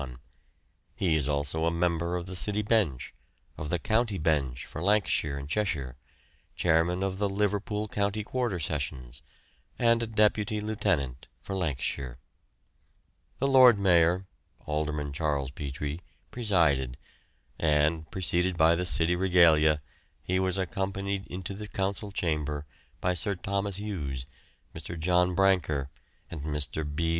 He 0.95 1.15
is 1.15 1.29
also 1.29 1.65
a 1.67 1.71
member 1.71 2.15
of 2.15 2.25
the 2.25 2.35
city 2.35 2.63
bench, 2.63 3.13
of 3.55 3.69
the 3.69 3.77
county 3.77 4.17
bench 4.17 4.65
for 4.65 4.81
Lancashire 4.81 5.37
and 5.37 5.47
Cheshire, 5.47 5.95
chairman 6.55 7.03
of 7.03 7.19
the 7.19 7.29
Liverpool 7.29 7.87
County 7.87 8.23
Quarter 8.23 8.59
Sessions, 8.59 9.21
and 9.77 10.01
a 10.01 10.07
deputy 10.07 10.59
lieutenant 10.59 11.27
for 11.39 11.55
Lancashire. 11.55 12.17
The 13.37 13.47
Lord 13.47 13.77
Mayor 13.77 14.25
(Alderman 14.65 15.13
Charles 15.13 15.51
Petrie) 15.51 15.99
presided, 16.31 16.97
and, 17.59 18.09
preceded 18.09 18.57
by 18.57 18.73
the 18.73 18.85
city 18.87 19.15
regalia, 19.15 19.83
he 20.23 20.39
was 20.39 20.57
accompanied 20.57 21.27
into 21.27 21.53
the 21.53 21.67
Council 21.67 22.11
chamber 22.11 22.65
by 23.01 23.13
Sir 23.13 23.35
Thomas 23.35 23.75
Hughes, 23.75 24.25
Mr. 24.73 24.97
John 24.99 25.35
Brancker, 25.35 25.89
and 26.31 26.41
Mr. 26.41 26.83
B. 26.83 27.09